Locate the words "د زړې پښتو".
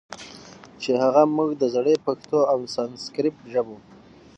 1.61-2.39